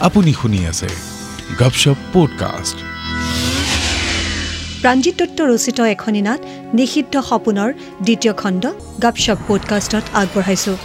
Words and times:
আপুনি 0.00 0.32
শুনি 0.32 0.66
আছে 0.66 0.86
গপশপ 1.58 1.94
পডকাষ্ট 2.12 2.76
প্ৰাঞ্জিত 4.82 5.14
দত্ত 5.18 5.40
ৰচিত 5.40 5.80
এখনি 5.80 6.22
নাট 6.22 6.40
নিষিদ্ধ 6.74 7.20
সপোনৰ 7.20 7.72
দ্বিতীয় 8.02 8.34
খণ্ড 8.34 8.70
গপশপ 9.00 9.38
পডকাষ্টত 9.48 10.02
আগবঢ়াইছোঁ। 10.14 10.76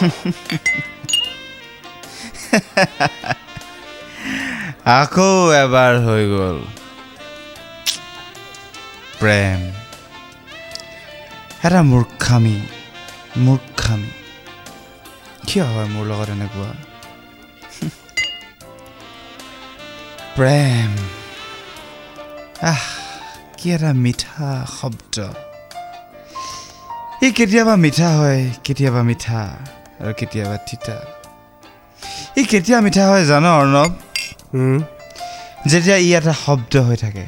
আকৌ 4.98 5.52
এবাৰ 5.64 5.94
হৈ 6.06 6.24
গ'ল। 6.30 6.58
প্ৰেম। 9.20 9.60
এটা 11.64 11.82
মূৰ্খামি 11.82 12.60
মূৰ্খামি। 13.36 14.19
কিয় 15.52 15.64
হয় 15.64 15.86
মোৰ 15.86 16.04
লগত 16.06 16.28
এনেকুৱা? 16.30 16.70
প্ৰেম। 20.36 20.90
আহ 22.62 22.84
কি 23.58 23.72
এটা 23.72 23.92
মিঠা 23.92 24.66
শব্দ। 24.80 25.16
ই 27.22 27.30
কেতিয়াবা 27.30 27.76
মিঠা 27.76 28.08
হয় 28.08 28.50
কেতিয়াবা 28.64 29.02
মিঠা 29.02 29.40
আৰু 30.00 30.12
কেতিয়াবা 30.16 30.56
তিতা। 30.56 30.96
ই 32.36 32.44
কেতিয়া 32.44 32.80
মিঠা 32.80 33.04
হয় 33.08 33.24
জান 33.24 33.44
অৰ্ণৱ? 33.44 33.90
যেতিয়া 35.66 35.96
ই 35.96 36.14
এটা 36.14 36.32
শব্দ 36.46 36.76
হৈ 36.76 36.96
থাকে। 36.96 37.26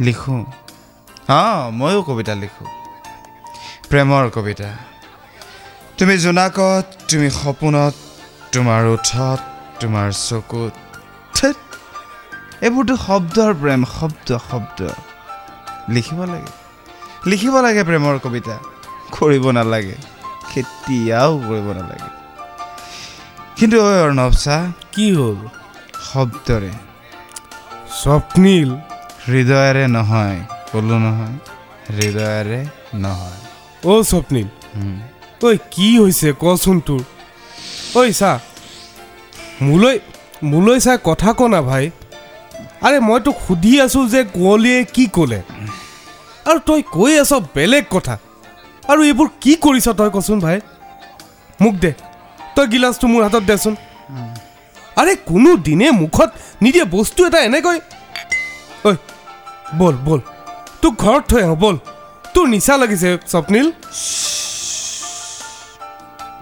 লিখোঁ। 0.00 0.44
অঁ 1.28 1.70
ময়ো 1.70 2.02
কবিতা 2.02 2.34
লিখোঁ। 2.34 2.66
প্ৰেমৰ 3.90 4.30
কবিতা। 4.30 4.95
তুমি 5.98 6.14
জোনাকত 6.18 6.86
তুমি 7.10 7.30
সপোনত 7.30 7.94
তোমাৰ 8.52 8.82
ওঠত 8.86 9.40
তোমাৰ 9.80 10.08
চকুত 10.12 10.74
এইবোৰতো 12.62 12.94
শব্দৰ 12.96 13.50
প্ৰেম 13.54 13.80
শব্দ 13.98 14.28
শব্দ। 14.50 14.78
লিখিব 15.88 16.20
লাগে। 16.24 16.52
লিখিব 17.30 17.54
লাগে 17.60 17.82
প্ৰেমৰ 17.84 18.16
কবিতা। 18.18 18.56
কৰিব 19.16 19.44
নালাগে। 19.50 19.96
কেতিয়াও 20.54 21.32
কৰিব 21.48 21.66
নালাগে। 21.78 22.10
কিন্তু 23.56 23.76
ঐ 23.80 23.90
অৰ্ণৱ 24.06 24.32
চা 24.34 24.56
কি 24.92 25.06
হ'ল? 25.14 25.38
শব্দৰে। 26.12 26.72
স্বপ্নীল। 28.02 28.70
হৃদয়েৰে 29.28 29.84
নহয় 29.86 30.38
ক'লো 30.72 30.96
নহয় 30.98 31.36
হৃদয়েৰে 31.96 32.60
নহয়। 32.94 33.40
অ' 33.84 34.02
স্বপ্নীল। 34.02 34.48
ঐ 35.44 35.56
কি 35.70 35.88
হৈছে 35.98 36.28
কচোন 36.42 36.76
তোৰ? 36.86 37.02
ঐ 37.96 38.12
চা 38.20 38.32
মোলৈ 39.62 39.96
মোলৈ 40.42 40.78
চাই 40.84 40.98
কথা 41.08 41.30
ক 41.38 41.40
না 41.54 41.60
ভাই। 41.62 41.84
আৰে 42.86 42.98
মই 43.08 43.18
তোক 43.26 43.36
সুধি 43.46 43.72
আছোঁ 43.84 44.04
যে 44.12 44.20
কুঁৱলীয়ে 44.34 44.80
কি 44.94 45.04
ক'লে। 45.16 45.40
আৰু 46.48 46.58
তই 46.68 46.82
কৈ 46.96 47.12
আছ 47.22 47.32
বেলেগ 47.54 47.84
কথা। 47.90 48.14
আৰু 48.90 49.00
এইবোৰ 49.10 49.28
কি 49.42 49.52
কৰিছ 49.64 49.86
তই 50.00 50.10
কচোন 50.16 50.38
ভাই? 50.46 50.58
মোক 51.60 51.74
দে 51.82 51.92
তই 52.56 52.66
গিলাচটো 52.72 53.06
মোৰ 53.12 53.22
হাতত 53.26 53.44
দেচোন। 53.50 53.74
আৰে 55.00 55.12
কোনো 55.30 55.50
দিনে 55.66 55.86
মুখত 56.02 56.30
নিদিয়ে 56.62 56.86
বস্তু 56.96 57.20
এটা 57.28 57.38
এনেকৈ 57.48 57.78
ঐ 58.88 58.90
ব'ল 59.78 59.96
ব'ল। 60.06 60.20
তোক 60.82 60.92
ঘৰত 61.02 61.22
থৈ 61.30 61.42
আহোঁ 61.46 61.58
ব'ল। 61.64 61.76
তোৰ 62.34 62.46
নিচা 62.54 62.74
লাগিছে 62.82 63.08
স্বপ্নীল। 63.32 63.66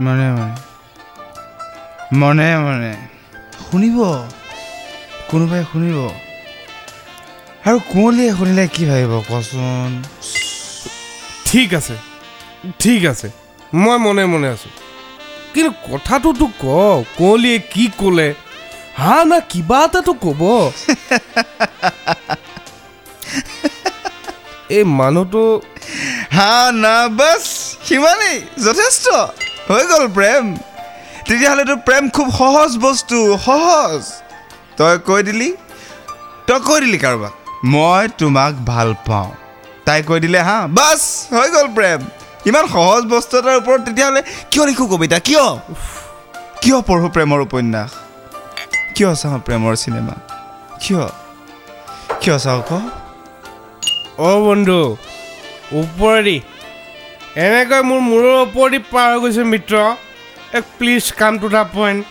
মনে 0.00 0.32
মনে। 0.32 0.54
মনে 2.14 2.58
মনে। 2.58 2.96
শুনিব? 3.70 3.98
কোনোবাই 5.28 5.64
শুনিব? 5.72 6.10
আৰু 7.66 7.78
কুঁৱলীয়ে 7.92 8.32
শুনিলে 8.38 8.66
কি 8.68 8.84
ভাবিব 8.84 9.22
কচোন? 9.28 10.02
ঠিক 11.46 11.74
আছে 11.74 11.96
ঠিক 12.78 13.04
আছে। 13.04 13.30
মই 13.74 13.98
মনে 13.98 14.26
মনে 14.26 14.48
আছোঁ। 14.48 14.70
কিন্তু 15.54 15.70
কথাটোতো 15.92 16.46
ক 16.46 16.64
কুঁৱলীয়ে 17.18 17.58
কি 17.58 17.90
ক'লে? 17.98 18.34
হা 18.98 19.24
না 19.24 19.40
কিবা 19.40 19.84
এটাতো 19.84 20.12
ক'ব। 20.12 20.70
এই 24.68 24.84
মানুহটো 24.84 25.60
হা 26.32 26.72
না 26.72 27.08
বাছ। 27.08 27.42
সিমানেই। 27.88 28.40
যথেষ্ট। 28.64 29.08
হৈ 29.68 29.84
গ'ল 29.90 30.06
প্ৰেম। 30.18 30.44
তেতিয়াহ'লেতো 31.26 31.74
প্ৰেম 31.86 32.04
খুব 32.16 32.26
সহজ 32.40 32.70
বস্তু 32.86 33.18
সহজ। 33.46 34.02
তই 34.78 34.94
কৈ 35.08 35.20
দিলি? 35.28 35.50
তই 36.46 36.60
কৈ 36.68 36.78
দিলি 36.84 36.98
কাৰোবাক? 37.04 37.32
মই 37.72 38.02
তোমাক 38.20 38.52
ভাল 38.70 38.88
পাওঁ। 39.06 39.30
তাই 39.86 40.00
কৈ 40.08 40.18
দিলে 40.24 40.40
হা 40.48 40.58
বাছ 40.78 41.00
হৈ 41.36 41.48
গ'ল 41.54 41.68
প্ৰেম। 41.76 42.00
ইমান 42.48 42.64
সহজ 42.74 43.02
বস্তু 43.14 43.32
এটাৰ 43.40 43.56
ওপৰত 43.60 43.80
তেতিয়াহ'লে 43.86 44.20
কিয় 44.50 44.64
লিখোঁ 44.68 44.88
কবিতা? 44.92 45.18
কিয়? 45.28 45.46
কিয় 46.62 46.78
পঢ়োঁ 46.88 47.10
প্ৰেমৰ 47.14 47.38
উপন্যাস? 47.46 47.90
কিয় 48.94 49.10
চাওঁ 49.20 49.38
প্ৰেমৰ 49.46 49.72
চিনেমা? 49.82 50.14
কিয়? 50.82 51.04
কিয় 52.20 52.36
চাওঁ 52.44 52.62
ক? 52.68 52.70
অ' 54.28 54.40
বন্ধু 54.46 54.80
ওপৰেদি 55.80 56.36
এনেকৈ 57.36 57.82
মোৰ 57.82 58.00
মূৰৰ 58.00 58.34
ওপৰেদি 58.40 58.78
পাৰ 58.78 59.08
হৈ 59.12 59.20
গৈছে 59.20 59.44
মিত্ৰ। 59.44 59.74
এক 60.52 60.64
please 60.78 61.12
come 61.12 61.38
to 61.38 61.48
the 61.48 61.64
point 61.64 62.04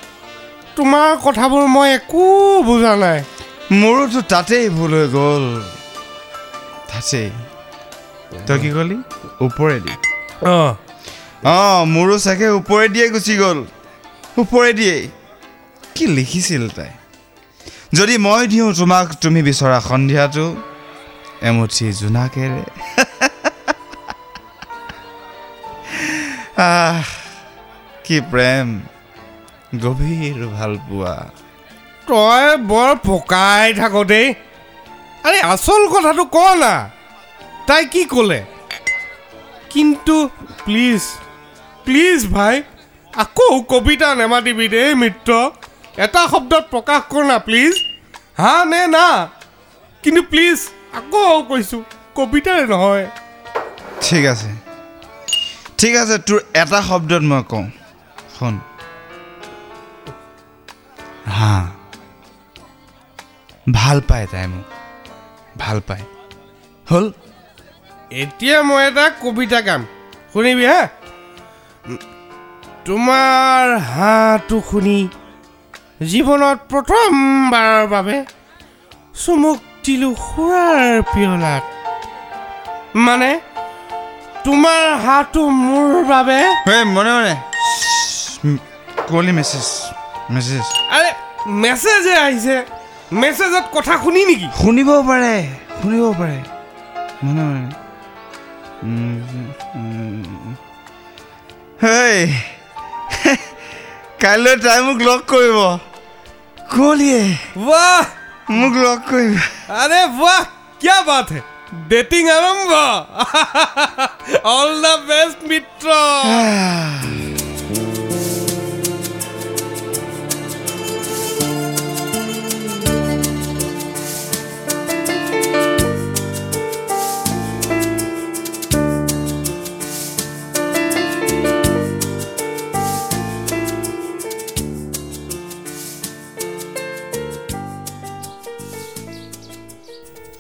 তোমাৰ 0.75 1.17
কথাবোৰ 1.23 1.67
মই 1.67 1.93
একো 1.93 2.23
বুজা 2.63 2.95
নাই। 2.95 3.23
মোৰোতো 3.71 4.21
তাতেই 4.21 4.69
ভুল 4.69 4.93
হৈ 4.93 5.07
গ'ল। 5.07 5.45
তাতেই। 6.89 7.29
তই 8.47 8.59
কি 8.59 8.69
ক'লি? 8.71 8.97
ওপৰেদি। 9.41 9.93
অঁ। 10.45 10.75
অঁ 11.45 11.85
মোৰো 11.85 12.19
চাগে 12.19 12.47
ওপৰেদিয়ে 12.49 13.07
গুচি 13.09 13.35
গ'ল। 13.37 13.63
ওপৰেদিয়েই। 14.37 15.09
কি 15.95 16.07
লিখিছিল 16.07 16.69
তাই? 16.69 16.91
যদি 17.93 18.17
মই 18.17 18.47
দিওঁ 18.47 18.73
তোমাক 18.73 19.07
তুমি 19.21 19.43
বিচৰা 19.43 19.79
সন্ধিয়াটো। 19.79 20.55
এমুঠি 21.41 21.93
জোনাকেৰে। 21.93 22.63
আহ 26.57 27.03
কি 28.03 28.21
প্ৰেম। 28.21 28.81
গভীৰ 29.79 30.47
ভাল 30.47 30.77
পোৱা। 30.89 31.15
তই 32.07 32.57
বৰ 32.57 32.95
পকাই 33.05 33.73
থাক 33.73 33.93
দেই। 34.03 34.33
আৰে 35.23 35.39
আচল 35.41 35.87
কথাটো 35.87 36.25
ক 36.25 36.37
না। 36.55 36.89
তাই 37.67 37.85
কি 37.85 38.05
ক'লে? 38.05 38.43
কিন্তু 39.69 40.29
প্লিজ 40.65 41.01
প্লিজ 41.85 42.27
ভাই 42.27 42.63
আকৌ 43.13 43.61
কবিতা 43.61 44.15
নেমাতিবি 44.15 44.67
দেই 44.67 44.95
মিত্ৰ। 44.95 45.31
এটা 45.97 46.27
শব্দত 46.27 46.63
প্ৰকাশ 46.71 47.01
কৰ 47.09 47.23
না 47.23 47.37
প্লিজ। 47.39 47.73
হা 48.37 48.65
নে 48.65 48.87
না? 48.87 49.29
কিন্তু 50.03 50.21
প্লিজ 50.21 50.59
আকৌ 50.93 51.41
কৈছোঁ 51.49 51.81
কবিতাৰে 52.15 52.65
নহয়। 52.67 53.05
ঠিক 54.01 54.25
আছে। 54.25 54.62
ঠিক 55.77 55.95
আছে 55.95 56.17
তোৰ 56.17 56.39
এটা 56.53 56.81
শব্দত 56.81 57.21
মই 57.21 57.43
কওঁ। 57.49 57.65
শুন। 58.39 58.59
হা। 61.27 61.67
ভাল 63.73 64.01
পায় 64.07 64.27
তাই 64.31 64.47
মোক। 64.47 64.65
ভাল 65.57 65.81
পায়। 65.87 66.03
হ'ল? 66.89 67.11
এতিয়া 68.11 68.63
মই 68.63 68.87
এটা 68.87 69.09
কবিতা 69.21 69.61
গাম। 69.61 69.81
শুনিবি 70.33 70.65
হা? 70.65 70.81
তোমাৰ 72.85 73.77
হাঁহটো 73.93 74.61
শুনি 74.71 74.97
জীৱনত 76.01 76.59
প্ৰথমবাৰৰ 76.69 77.87
বাবে 77.87 78.15
চুমুক 79.25 79.59
দিলোঁ 79.85 80.15
সুৰাৰ 80.15 81.01
পিয়লাত 81.13 81.63
মানে 82.95 83.39
তোমাৰ 84.45 84.81
হাতটো 85.05 85.41
মোৰ 85.49 85.91
বাবে। 86.03 86.39
মনে 86.85 87.11
মনে। 87.17 87.33
কুঁৱলি 89.07 89.31
মেছেজ 89.31 89.67
মেছেজ। 90.29 90.65
আৰে 90.91 91.11
মেছেজে 91.61 92.15
আহিছে। 92.17 92.55
মেছেজত 93.11 93.65
কথা 93.73 93.93
শুনি 94.03 94.21
নেকি? 94.25 94.47
শুনিব 94.63 94.89
পাৰে 95.09 95.33
শুনিব 95.81 96.05
পাৰে। 96.19 96.37
মনে 97.23 97.43
মনে। 97.49 97.69
হেই 101.83 102.19
কাইলৈ 104.21 104.55
তাই 104.55 104.79
মোক 104.81 104.99
লগ 105.07 105.19
কৰিব। 105.27 105.57
কুঁৱলিয়ে 106.71 107.21
বাহ! 107.67 108.03
মোক 108.49 108.73
লগ 108.85 108.97
কৰিব। 109.09 109.37
আৰে 109.81 109.99
বাহ! 110.19 110.41
কিয় 110.81 110.99
বাত 111.03 111.27
হে? 111.31 111.41
ডেটিং 111.89 112.23
আরম্ভ 112.37 112.71
অল 114.51 114.69
দ্য 114.83 114.95
বেস্ট 115.09 115.39
মিত্র 115.49 115.87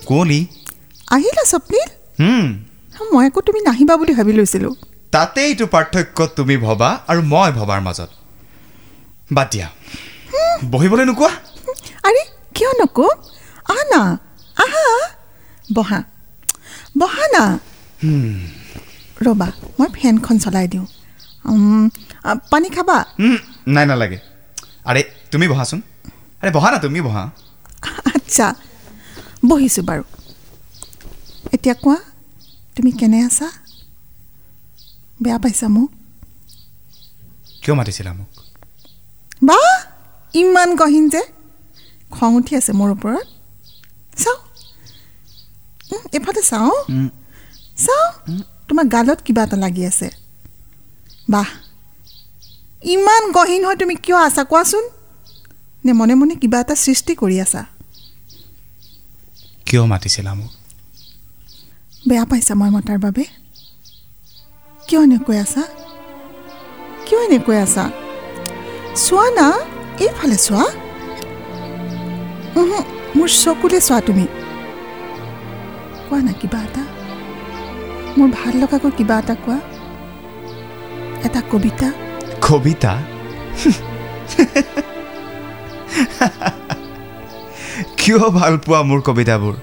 கோலி 0.09 0.39
আহিলা 1.15 1.43
স্বপ্নীল? 1.51 1.89
মই 3.13 3.25
আকৌ 3.29 3.39
তুমি 3.47 3.59
নাহিবা 3.67 3.93
বুলি 3.99 4.13
ভাবি 4.17 4.33
লৈছিলোঁ। 4.39 4.73
তাতেইতো 5.13 5.65
পাৰ্থক্য 5.73 6.17
তুমি 6.37 6.55
ভবা 6.65 6.89
আৰু 7.11 7.21
মই 7.33 7.49
ভবাৰ 7.59 7.79
মাজত। 7.87 8.09
বাদ 9.35 9.47
দিয়া। 9.53 9.67
বহিবলৈ 10.73 11.05
নোকোৱা? 11.09 11.31
আৰে 12.07 12.21
কিয় 12.55 12.71
নকওঁ 12.79 13.11
আহা 13.71 13.83
না 13.93 14.01
আহা। 14.63 14.85
বহা। 15.75 15.99
বহা 16.99 17.25
না। 17.35 17.43
ৰ'বা 19.25 19.47
মই 19.77 19.89
ফেনখন 19.97 20.35
চলাই 20.43 20.65
দিওঁ। 20.73 20.85
পানী 22.51 22.69
খাবা? 22.75 22.97
নাই 23.75 23.85
নালাগে। 23.91 24.19
আৰে 24.89 25.01
তুমি 25.31 25.45
বহাচোন। 25.51 25.79
আৰে 26.41 26.49
বহা 26.57 26.69
না 26.73 26.77
তুমি 26.85 26.99
বহা। 27.07 27.23
আচ্ছা। 28.15 28.47
বহিছোঁ 29.49 29.83
বাৰু। 29.89 30.03
এতিয়া 31.51 31.75
কোৱা 31.75 31.97
তুমি 32.75 32.91
কেনে 32.91 33.19
আছা 33.25 33.47
বেয়া 35.19 35.37
পাইছা 35.39 35.67
মোক 35.67 35.89
কিয় 37.61 37.75
মাতিছিলা 37.75 38.11
মোক 38.13 38.29
বা 39.41 39.59
ইমান 40.33 40.69
গহীন 40.75 41.05
যে 41.09 41.21
খং 42.11 42.31
উঠি 42.35 42.53
আছে 42.55 42.71
মোৰ 42.73 42.89
ওপৰত 42.95 43.25
চাওঁ 44.17 44.39
উম, 45.91 46.03
এইফালে 46.13 46.41
চাওঁ 46.41 46.73
চাওঁ 47.77 48.07
তোমাৰ 48.69 48.85
গালত 48.87 49.19
কিবা 49.21 49.41
এটা 49.43 49.57
লাগি 49.57 49.83
আছে 49.85 50.07
বাহ 51.29 51.49
ইমান 52.85 53.23
গহীন 53.31 53.61
হৈ 53.65 53.75
তুমি 53.75 53.95
কিয় 53.95 54.17
আছা 54.27 54.43
কোৱাচোন 54.43 54.83
নে 55.83 55.91
মনে 55.93 56.13
মনে 56.15 56.33
কিবা 56.35 56.57
এটা 56.61 56.75
সৃষ্টি 56.75 57.13
কৰি 57.15 57.37
আছা 57.41 57.61
কিয় 59.67 59.83
মাতিছিলা 59.85 60.31
মোক 60.33 60.51
বেয়া 62.07 62.25
পাইছা 62.31 62.53
মই 62.59 62.69
মতাৰ 62.75 62.97
বাবে? 63.05 63.23
কিয় 64.87 65.01
এনেকৈ 65.07 65.37
আছা? 65.43 65.63
কিয় 67.05 67.19
এনেকৈ 67.27 67.57
আছা? 67.65 67.85
চোৱা 69.03 69.25
না 69.37 69.47
এইফালে 70.03 70.37
চোৱা। 70.45 70.65
মোৰ 73.17 73.29
চকুলে 73.41 73.79
চোৱা 73.87 73.99
তুমি। 74.07 74.25
কোৱা 76.07 76.19
না 76.27 76.33
কিবা 76.41 76.59
এটা? 76.67 76.83
মোৰ 78.17 78.27
ভাল 78.37 78.53
লগাকৈ 78.61 78.91
কিবা 78.97 79.15
এটা 79.23 79.35
কোৱা। 79.43 79.57
এটা 81.25 81.39
কবিতা। 81.51 81.89
কবিতা? 82.47 82.93
কিয় 87.99 88.23
ভাল 88.39 88.53
পোৱা 88.65 88.79
মোৰ 88.89 88.99
কবিতাবোৰ? 89.07 89.55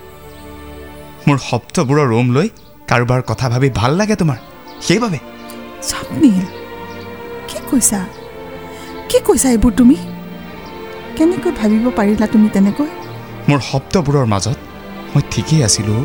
মোৰ 1.30 1.38
শব্দবোৰৰ 1.50 2.06
ৰোম 2.12 2.26
লৈ 2.36 2.48
কাৰোবাৰ 2.90 3.20
কথা 3.30 3.46
ভাবি 3.52 3.68
ভাল 3.80 3.92
লাগে 4.00 4.14
তোমাৰ। 4.16 4.38
সেইবাবে। 4.86 5.18
স্বপ্নীল 5.90 6.44
কি 7.48 7.58
কৈছা? 7.70 8.00
কি 9.10 9.18
কৈছা 9.26 9.48
এইবোৰ 9.50 9.72
তুমি? 9.72 9.96
কেনেকৈ 11.16 11.52
ভাবিব 11.60 11.84
পাৰিলা 11.98 12.26
তুমি 12.26 12.48
তেনেকৈ? 12.48 12.88
মোৰ 13.48 13.60
শব্দবোৰৰ 13.70 14.26
মাজত 14.34 14.58
মই 15.12 15.22
ঠিকেই 15.30 15.62
আছিলোঁ 15.68 16.00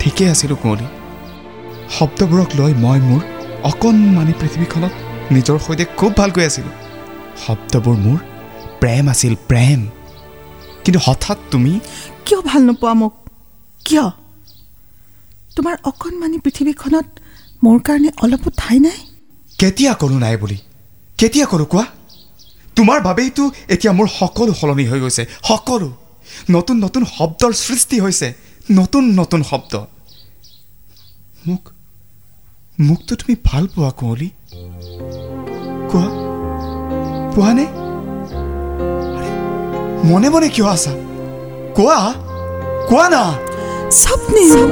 ঠিকেই 0.00 0.28
আছিলোঁ 0.28 0.56
কুঁৱলী। 0.62 0.86
শব্দবোৰক 1.96 2.50
লৈ 2.60 2.72
মই 2.84 2.98
মোৰ 3.08 3.22
অকণমানি 3.70 4.34
পৃথিৱীখনত 4.40 4.92
নিজৰ 5.34 5.56
সৈতে 5.66 5.84
খুব 5.98 6.10
ভালকৈ 6.20 6.44
আছিলোঁ। 6.50 6.74
শব্দবোৰ 7.44 7.96
মোৰ 8.04 8.18
প্ৰেম 8.80 9.04
আছিল 9.08 9.34
প্ৰেম। 9.48 9.80
কিন্তু 10.84 11.00
হঠাৎ 11.06 11.38
তুমি 11.50 11.72
কিয় 12.26 12.40
ভাল 12.50 12.62
নোপোৱা 12.68 12.94
মোক? 13.00 13.12
কিয়? 13.84 14.06
তোমাৰ 15.56 15.74
অকণমানি 15.90 16.38
পৃথিৱীখনত 16.44 17.06
মোৰ 17.64 17.78
কাৰণে 17.86 18.10
অলপো 18.24 18.48
ঠাই 18.60 18.78
নাই? 18.86 18.98
কেতিয়া 19.60 19.92
ক'লো 20.00 20.16
নাই 20.24 20.36
বুলি? 20.36 20.58
কেতিয়া 21.18 21.46
ক'লো 21.46 21.64
কোৱা? 21.72 21.84
তোমাৰ 22.76 22.98
বাবেইতো 23.08 23.44
এতিয়া 23.74 23.92
মোৰ 23.98 24.08
সকলো 24.20 24.52
সলনি 24.60 24.84
হৈ 24.90 25.00
গৈছে 25.00 25.22
সকলো। 25.48 25.88
নতুন 26.54 26.76
নতুন 26.84 27.02
শব্দৰ 27.16 27.52
সৃষ্টি 27.66 27.96
হৈছে 28.00 28.28
নতুন 28.78 29.04
নতুন 29.20 29.40
শব্দ। 29.50 29.72
মোক 31.46 31.62
মোকতো 32.78 33.12
তুমি 33.20 33.34
ভাল 33.48 33.64
পোৱা 33.74 33.90
কুঁৱলী। 33.98 34.28
কোৱা? 35.90 36.08
পোৱানে? 37.34 37.66
মনে 40.10 40.28
মনে 40.34 40.48
কিয় 40.54 40.68
আছা? 40.74 40.92
কোৱা? 41.76 41.98
কোৱা 42.88 43.06
না? 43.14 43.22
স্বপ্নীল 43.90 44.64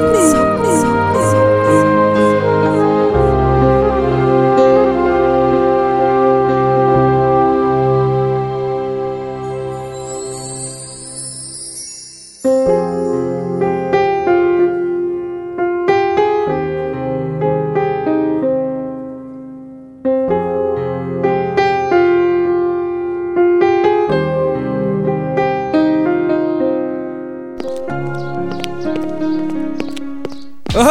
ঐ 30.77 30.85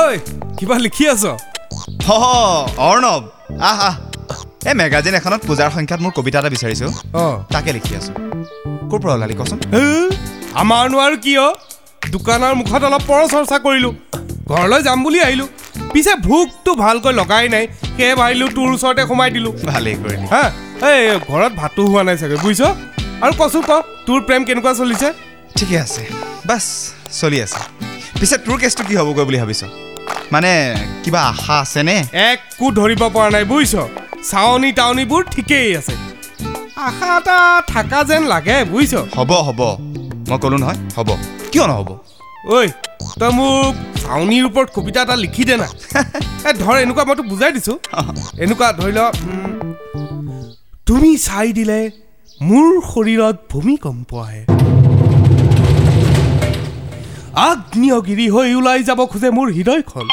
কিবা 0.58 0.76
লিখি 0.86 1.04
আছ? 1.14 1.24
অৰ্ণৱ। 2.88 3.22
আহ। 3.70 3.80
আহ 3.88 3.96
এই 4.70 4.74
মেগাজিন 4.80 5.14
এখনত 5.20 5.42
পূজাৰ 5.50 5.70
সংখ্যাত 5.76 6.00
মোৰ 6.06 6.12
কবিতা 6.18 6.38
এটা 6.42 6.50
বিচাৰিছোঁ। 6.56 6.92
অঁ। 7.24 7.36
তাকে 7.54 7.70
লিখি 7.78 7.94
আছোঁ। 8.00 8.14
ক'ৰ 8.90 9.00
পৰা 9.04 9.14
ওলালি 9.18 9.36
কচোন? 9.40 9.60
আমাৰনো 10.62 10.98
আৰু 11.06 11.16
কিয়? 11.26 11.44
দোকানৰ 12.14 12.54
মুখত 12.62 12.82
অলপ 12.90 13.04
পৰ 13.10 13.22
চৰ্চা 13.34 13.58
কৰিলোঁ। 13.66 13.94
ঘৰলৈ 14.52 14.80
যাম 14.88 15.00
বুলি 15.06 15.20
আহিলোঁ। 15.28 15.48
পিছে 15.94 16.14
ভোকটো 16.28 16.72
ভালকৈ 16.84 17.14
লগাই 17.22 17.46
নাই। 17.56 17.66
সেয়ে 17.98 18.14
ভাবিলোঁ 18.22 18.50
তোৰ 18.58 18.70
ওচৰতে 18.76 19.04
সোমাই 19.10 19.30
দিলোঁ। 19.36 19.54
ভালেই 19.72 19.96
কৰিলি। 20.04 20.28
হা? 20.34 20.44
এই 20.92 21.02
ঘৰত 21.30 21.52
ভাতো 21.62 21.82
হোৱা 21.92 22.02
নাই 22.08 22.18
চাগে 22.22 22.38
বুজিছ? 22.44 22.62
আৰু 23.24 23.34
কচোন 23.40 23.62
ক 23.70 23.72
তোৰ 24.08 24.20
প্ৰেম 24.28 24.42
কেনেকুৱা 24.48 24.74
চলিছে? 24.82 25.08
ঠিকে 25.58 25.76
আছে। 25.86 26.02
বাছ 26.48 26.66
চলি 27.20 27.40
আছে। 27.46 27.91
পিছে 28.22 28.38
তোৰ 28.46 28.58
কেছটো 28.62 28.84
কি 28.88 28.94
হ'বগৈ 29.00 29.24
বুলি 29.28 29.38
ভাবিছ? 29.38 29.62
মানে 30.34 30.52
কিবা 31.04 31.22
আশা 31.32 31.56
আছেনে? 31.64 31.96
একো 32.30 32.66
ধৰিব 32.80 33.02
পৰা 33.16 33.30
নাই 33.36 33.46
বুজিছ? 33.52 33.74
চাৱনি 34.30 34.70
টাৱনিবোৰ 34.80 35.22
ঠিকেই 35.34 35.70
আছে। 35.80 35.94
আশা 36.88 37.08
এটা 37.18 37.38
থাকা 37.74 38.00
যেন 38.04 38.24
লাগে 38.34 38.58
বুজিছ? 38.72 38.94
হ'ব 39.18 39.32
হ'ব। 39.48 39.62
মই 40.30 40.38
ক'লো 40.44 40.58
নহয় 40.58 40.78
হ'ব। 40.98 41.10
কিয় 41.52 41.66
নহ'ব? 41.72 41.90
ঐ 42.48 42.56
তই 43.20 43.32
মোক 43.40 43.74
চাউনিৰ 44.04 44.44
ওপৰত 44.50 44.70
কবিতা 44.76 45.00
এটা 45.02 45.16
লিখি 45.16 45.44
দে 45.50 45.56
না। 45.64 45.68
এ 46.48 46.52
ধৰ 46.62 46.76
এনেকুৱা 46.86 47.04
মই 47.08 47.16
তোক 47.16 47.28
বুজাই 47.34 47.52
দিছো। 47.58 47.74
এনেকুৱা 48.44 48.68
ধৰি 48.80 48.94
ল 48.98 49.02
তুমি 50.88 51.12
চাই 51.28 51.48
দিলে 51.58 51.80
মোৰ 52.42 52.68
শৰীৰত 52.92 53.36
ভূমিকম্প 53.52 54.10
আহে। 54.26 54.61
আগ্নেয়গিৰি 57.36 58.30
হৈ 58.30 58.56
ওলাই 58.56 58.84
যাব 58.84 59.06
খোজে 59.06 59.30
মোৰ 59.30 59.52
হৃদয়খন। 59.52 60.08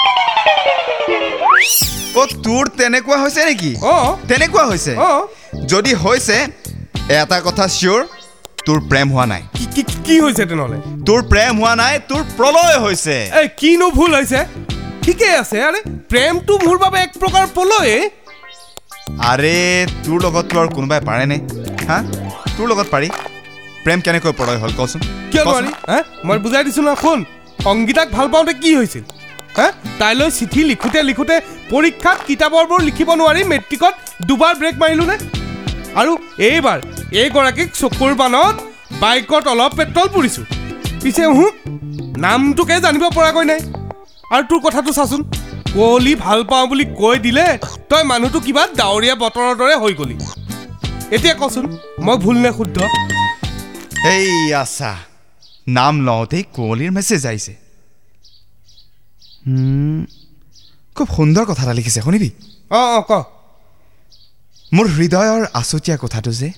তোৰ 2.44 2.68
তেনেকুৱা 2.68 3.16
হৈছে 3.16 3.44
নেকি? 3.44 3.76
অঁ। 3.82 4.16
তেনেকুৱা 4.28 4.64
হৈছে? 4.64 4.96
অঁ। 4.96 5.26
যদি 5.68 5.94
হৈছে 5.94 6.36
এটা 7.08 7.40
কথা 7.40 7.68
চিয়'ৰ 7.68 8.02
তোৰ 8.66 8.78
প্ৰেম 8.88 9.08
হোৱা 9.08 9.26
নাই। 9.26 9.42
কি- 9.74 10.20
হৈছে 10.22 10.46
তেনেহ'লে? 10.46 10.78
তোৰ 11.06 11.22
প্ৰেম 11.22 11.52
হোৱা 11.60 11.74
নাই 11.76 11.98
তোৰ 12.08 12.22
প্ৰলয় 12.36 12.78
হৈছে। 12.78 13.30
কিনো 13.56 13.90
ভুল 13.90 14.14
হৈছে? 14.14 14.44
ঠিকেই 15.02 15.34
আছে 15.36 15.62
আৰে 15.62 15.80
প্ৰেমটো 16.08 16.58
মোৰ 16.66 16.78
বাবে 16.78 16.98
এক 16.98 17.12
প্ৰকাৰ 17.20 17.46
পলয়ে 17.54 18.10
আৰে 19.18 19.86
তোৰ 20.04 20.22
লগততো 20.22 20.60
আৰু 20.60 20.68
কোনোবাই 20.68 21.00
পাৰেনে? 21.00 21.36
হা? 21.88 21.98
তোৰ 22.56 22.68
লগত 22.68 22.86
পাৰি? 22.90 23.08
প্ৰেম 23.88 24.00
কেনেকৈ 24.06 24.32
প্ৰলয় 24.38 24.58
হ'ল? 24.62 24.72
কচোন। 24.78 25.00
কিয়। 25.32 25.44
নোৱাৰি? 25.44 25.70
হা? 25.90 25.98
মই 26.26 26.38
বুজাই 26.44 26.64
দিছো 26.66 26.82
নহয় 26.86 26.98
শুন। 27.02 27.20
সংগীতাক 27.66 28.08
ভাল 28.16 28.26
পাওঁতে 28.32 28.52
কি 28.62 28.70
হৈছিল? 28.78 29.04
হা? 29.58 29.66
তাইলৈ 30.00 30.28
চিঠি 30.38 30.60
লিখোঁতে 30.70 30.98
লিখোঁতে 31.10 31.36
পৰীক্ষাত 31.72 32.18
কিতাপৰবোৰ 32.28 32.80
লিখিব 32.88 33.08
নোৱাৰি 33.20 33.42
মেট্ৰিকত 33.52 33.94
দুবাৰ 34.28 34.54
ব্ৰেক 34.60 34.74
মাৰিলোঁ 34.82 35.06
নে 35.10 35.16
আৰু 36.00 36.12
এইবাৰ 36.48 36.78
এইগৰাকীক 37.22 37.68
চকুৰ 37.80 38.12
বানত 38.20 38.56
বাইকত 39.02 39.44
অলপ 39.54 39.72
পেট্ৰল 39.78 40.08
পুৰিছোঁ। 40.14 40.44
পিছে 41.02 41.24
হো 41.36 41.46
নামটোকে 42.24 42.76
জানিব 42.84 43.04
পৰাকৈ 43.18 43.44
নাই? 43.50 43.60
আৰু 44.34 44.42
তোৰ 44.50 44.60
কথাটো 44.66 44.90
চাচোন 44.98 45.20
কুঁৱলী 45.74 46.12
ভাল 46.24 46.40
পাওঁ 46.50 46.66
বুলি 46.70 46.84
কৈ 47.00 47.16
দিলে 47.26 47.46
তই 47.90 48.02
মানুহটো 48.10 48.38
কিবা 48.46 48.62
ডাৱৰীয়া 48.80 49.14
বতৰৰ 49.22 49.54
দৰে 49.60 49.74
হৈ 49.82 49.92
গ'লি। 50.00 50.16
এতিয়া 51.16 51.34
কচোন 51.42 51.64
মই 52.04 52.16
ভুল 52.24 52.36
নে 52.44 52.50
শুদ্ধ? 52.58 52.78
এই 54.06 54.52
আছা 54.54 54.90
নাম 55.68 55.94
লওঁতেই 56.06 56.42
কুঁৱলীৰ 56.54 56.90
মেছেজ 56.90 57.22
আহিছে। 57.26 57.52
খুব 60.96 61.08
সুন্দৰ 61.16 61.44
কথা 61.44 61.62
এটা 61.62 61.74
লিখিছে 61.78 62.00
শুনিবি? 62.02 62.30
অঁ 62.70 62.86
অঁ 62.96 63.02
ক। 63.10 63.12
মোৰ 64.72 64.86
হৃদয়ৰ 64.96 65.42
আচুতীয়া 65.60 65.96
কথাটো 65.96 66.30
যে 66.40 66.48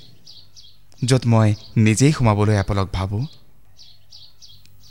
য'ত 1.09 1.23
মই 1.27 1.49
নিজেই 1.77 2.13
সোমাবলৈ 2.13 2.55
এপলক 2.63 2.89
ভাবোঁ 2.97 3.25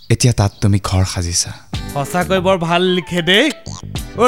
এতিয়া 0.09 0.33
তাত 0.39 0.51
তুমি 0.61 0.77
ঘৰ 0.89 1.03
সাজিছা। 1.13 1.51
সঁচাকৈ 1.93 2.39
বৰ 2.39 2.57
ভাল 2.57 2.81
লিখে 2.97 3.21
দেই। 3.21 3.47
ঐ 4.17 4.27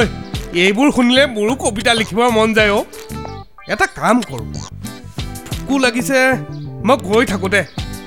এইবোৰ 0.64 0.88
শুনিলে 0.96 1.24
মোৰো 1.36 1.54
কবিতা 1.64 1.92
লিখিব 1.94 2.20
মন 2.38 2.54
যায় 2.54 2.72
অ' 2.78 2.86
এটা 3.74 3.86
কাম 4.00 4.18
কৰোঁ। 4.30 4.48
ভোকো 4.56 5.76
লাগিছে 5.78 6.20
মই 6.88 6.98
গৈ 7.10 7.24
থাকোঁ 7.26 7.50
দে। 7.50 7.62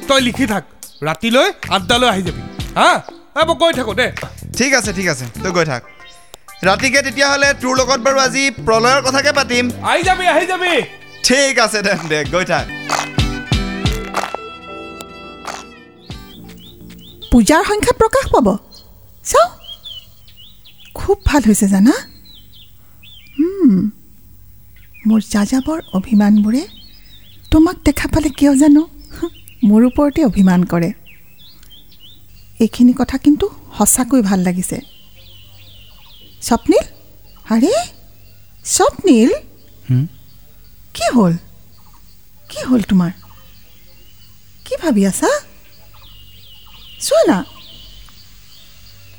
তই 0.09 0.21
লিখি 0.29 0.47
থাক। 0.53 0.65
ৰাতিলৈ 1.09 1.49
আঠটালৈ 1.77 2.09
আহি 2.09 2.23
যাবি। 2.27 2.43
হা? 2.79 2.91
মই 3.49 3.55
গৈ 3.63 3.73
থাকোঁ 3.79 3.95
দে। 4.01 4.07
ঠিক 4.59 4.73
আছে 4.79 4.93
ঠিক 4.99 5.09
আছে। 5.13 5.25
তই 5.43 5.53
গৈ 5.57 5.65
থাক। 5.73 5.83
ৰাতিকে 6.69 7.01
তেতিয়াহ'লে 7.07 7.49
তোৰ 7.63 7.75
লগত 7.81 8.01
বাৰু 8.07 8.19
আজি 8.27 8.45
প্ৰলয়ৰ 8.67 9.01
কথাকে 9.07 9.33
পাতিম। 9.39 9.65
আহি 9.91 10.03
যাবি 10.09 10.27
আহি 10.35 10.47
যাবি। 10.53 10.73
ঠিক 11.27 11.55
আছে 11.65 11.83
দে 11.87 11.95
দে 12.11 12.19
গৈ 12.33 12.45
থাক। 12.53 12.67
পূজাৰ 17.33 17.63
সংখ্যা 17.71 17.95
প্ৰকাশ 18.01 18.27
পাব। 18.35 18.47
চাওঁ। 19.25 19.51
খুব 20.95 21.17
ভাল 21.27 21.43
হৈছে 21.47 21.67
জানা? 21.75 21.95
মোৰ 25.09 25.21
যাযাবৰ 25.33 25.81
অভিমানবোৰে 25.99 26.63
তোমাক 27.51 27.77
দেখা 27.87 28.07
পালে 28.15 28.29
কিয় 28.39 28.53
জানো? 28.57 28.83
মোৰ 29.69 29.83
ওপৰতে 29.89 30.21
অভিমান 30.25 30.61
কৰে। 30.73 30.91
এইখিনি 32.65 32.93
কথা 33.01 33.17
কিন্তু 33.25 33.47
সঁচাকৈ 33.77 34.21
ভাল 34.29 34.41
লাগিছে। 34.49 34.79
স্বপ্নীল? 36.49 36.85
আৰে 37.55 37.73
স্বপ্নীল? 38.65 39.31
কি 40.97 41.07
হ'ল? 41.15 41.35
কি 42.51 42.61
হ'ল 42.69 42.83
তোমাৰ? 42.91 43.13
কি 44.67 44.75
ভাবি 44.83 45.03
আছা? 45.11 45.31
চোৱা 47.07 47.23
না। 47.31 47.39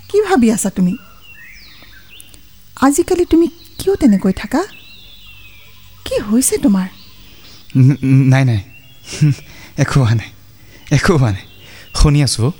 কি 0.10 0.18
ভাবি 0.28 0.48
আছা 0.56 0.70
তুমি? 0.70 0.94
আজিকালি 2.86 3.26
তুমি 3.26 3.48
কিয় 3.80 3.94
তেনেকৈ 4.02 4.34
থাকা? 4.42 4.62
কি 6.06 6.16
হৈছে 6.28 6.56
তোমাৰ? 6.66 6.88
নাই 8.32 8.44
নাই। 8.50 8.62
একো 9.84 9.96
হোৱা 10.02 10.14
নাই। 10.20 10.30
একো 10.96 11.14
হোৱা 11.16 11.30
নাই। 11.32 11.46
শুনি 12.00 12.20
আছোঁ 12.24 12.52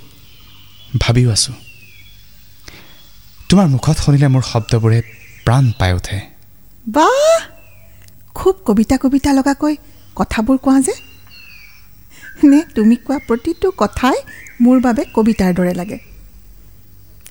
ভাবিও 1.00 1.28
আছোঁ। 1.30 1.54
তোমাৰ 3.48 3.66
মুখত 3.74 3.96
শুনিলে 4.04 4.28
মোৰ 4.28 4.42
শব্দবোৰে 4.52 4.98
প্ৰাণ 5.44 5.64
পাই 5.78 5.92
উঠে। 5.92 6.18
বাহ! 6.86 7.38
খুব 8.34 8.54
কবিতা 8.66 8.96
কবিতা 9.02 9.30
লগাকৈ 9.32 9.74
কথাবোৰ 10.16 10.56
কোৱা 10.58 10.78
যে। 10.80 10.94
নে 12.50 12.60
তুমি 12.74 12.96
কোৱা 12.96 13.18
প্ৰতিটো 13.28 13.68
কথাই 13.76 14.16
মোৰ 14.62 14.76
বাবে 14.80 15.02
কবিতাৰ 15.14 15.52
দৰে 15.54 15.74
লাগে। 15.74 15.98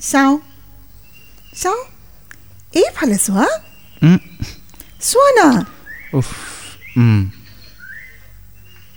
চাওঁ 0.02 0.36
চাওঁ 1.56 1.82
এইফালে 2.74 3.18
চোৱা। 3.18 3.48
চোৱা 5.02 5.30
না। 5.38 5.48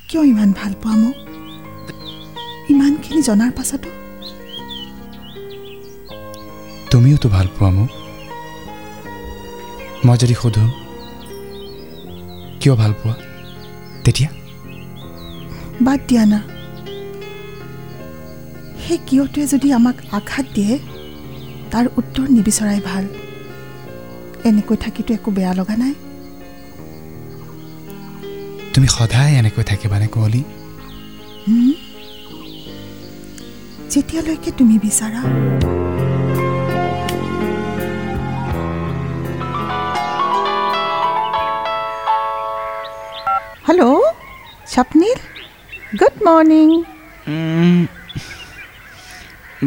কিয় 0.09 0.23
ইমান 0.25 0.51
ভাল 0.53 0.73
পোৱা 0.83 0.97
মোক? 0.97 1.28
ইমানখিনি 2.71 3.23
জনাৰ 3.23 3.51
পাছতো? 3.51 3.89
তুমিওতো 6.91 7.29
ভাল 7.29 7.47
পোৱা 7.59 7.71
মোক। 7.71 7.91
মই 10.07 10.17
যদি 10.19 10.35
সোধোঁ 10.35 10.69
কিয় 12.61 12.75
ভাল 12.75 12.93
পোৱা? 12.93 13.15
তেতিয়া? 14.05 14.29
বাদ 15.83 16.01
দিয়া 16.09 16.25
না। 16.27 16.41
সেই 18.83 18.99
কিয়টোৱে 19.07 19.47
যদি 19.47 19.73
আমাক 19.73 19.97
আঘাত 20.13 20.47
দিয়ে 20.55 20.79
তাৰ 21.71 21.87
উত্তৰ 21.97 22.27
নিবিচৰাই 22.29 22.81
ভাল। 22.85 23.05
এনেকৈ 24.45 24.77
থাকিতো 24.77 25.15
একো 25.15 25.31
বেয়া 25.31 25.53
লগা 25.55 25.77
নাই। 25.77 25.95
তুমি 28.75 28.87
সদায় 28.87 29.33
এনেকৈ 29.35 29.63
থাকিবানে 29.65 30.07
কুঁৱলী? 30.07 30.43
যেতিয়ালৈকে 33.91 34.51
তুমি 34.59 34.77
বিচাৰা। 34.79 35.21
Hello' 43.69 44.01
Swapnil 44.67 45.19
good 46.01 46.17
morning. 46.27 46.69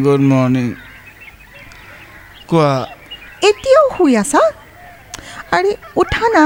Good 0.04 0.22
morning. 0.32 0.68
কোৱা? 2.48 2.72
এতিয়াও 3.50 3.86
শুই 3.98 4.18
আছা? 4.18 4.42
আৰে 5.52 5.72
উঠা 5.96 6.26
না। 6.30 6.46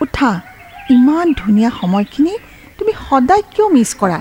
উঠা। 0.00 0.40
ইমান 0.90 1.26
ধুনীয়া 1.32 1.70
সময়খিনি 1.80 2.34
তুমি 2.78 2.92
সদায় 3.08 3.42
কিয় 3.42 3.68
মিছ 3.68 3.90
কৰা? 4.00 4.18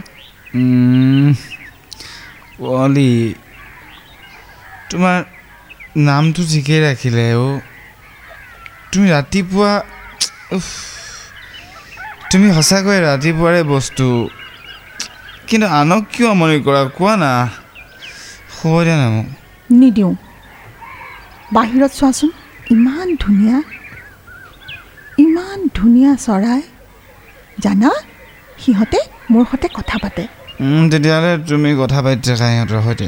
কুঁৱলী 2.59 3.33
তোমাৰ 4.89 5.17
নামটো 5.97 6.41
ঠিকেই 6.43 6.79
ৰাখিলে 6.83 7.25
অ' 7.33 7.59
তুমি 8.91 9.07
ৰাতিপুৱা 9.11 9.71
তুমি 12.31 12.47
সঁচাকৈ 12.53 12.97
ৰাতিপুৱাৰে 13.01 13.61
বস্তু 13.63 14.07
কিন্তু 15.47 15.67
আনক 15.67 16.03
কিয় 16.11 16.29
আমনি 16.29 16.57
কৰা 16.59 16.81
কোৱা 16.97 17.13
না। 17.15 17.31
শুব 18.57 18.73
দিয়া 18.83 18.97
না 18.97 19.07
মোক। 19.09 19.27
নিদিওঁ। 19.71 20.13
বাহিৰত 21.53 21.91
চোৱাচোন 21.93 22.31
ইমান 22.71 23.07
ধুনীয়া 23.15 23.57
ইমান 25.17 25.57
ধুনীয়া 25.73 26.11
চৰাই। 26.15 26.61
জানা? 27.59 27.91
সিহঁতে 28.59 28.99
মোৰ 29.31 29.43
সৈতে 29.51 29.67
কথা 29.73 29.97
পাতে। 29.97 30.36
তেতিয়াহ'লে 30.91 31.31
তুমি 31.49 31.69
কথা 31.81 31.99
পাতি 32.05 32.21
থাকা 32.29 32.45
সিহঁতৰ 32.51 32.79
সৈতে। 32.85 33.07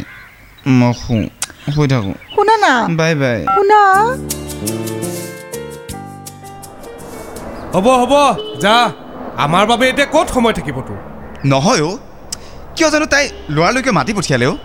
মই 0.79 0.94
শুওঁ 1.01 1.25
শুই 1.74 1.88
থাকোঁ। 1.94 2.15
শুনা 2.36 2.56
না? 2.65 2.74
Bye 3.00 3.13
bye. 3.22 3.39
শুনা? 3.56 3.82
হ'ব 7.74 7.88
হ'ব 8.01 8.13
যা। 8.63 8.75
আমাৰ 9.46 9.63
বাবে 9.72 9.86
এতিয়া 9.91 10.08
ক'ত 10.15 10.27
সময় 10.36 10.53
থাকিব 10.58 10.77
তোৰ? 10.88 10.98
নহয় 11.51 11.82
অ' 11.89 11.98
কিয় 12.75 12.89
জানো 12.94 13.06
তাই 13.13 13.25
ল'ৰালৈকে 13.56 13.91
মাতি 13.98 14.12
পঠিয়ালে 14.18 14.46
অ' 14.51 14.58